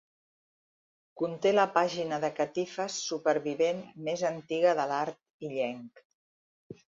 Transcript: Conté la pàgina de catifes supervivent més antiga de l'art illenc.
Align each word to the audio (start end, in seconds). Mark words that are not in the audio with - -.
Conté 1.21 1.51
la 1.57 1.65
pàgina 1.75 2.19
de 2.23 2.31
catifes 2.39 2.97
supervivent 3.09 3.83
més 4.07 4.23
antiga 4.33 4.75
de 4.79 4.87
l'art 4.93 5.47
illenc. 5.49 6.03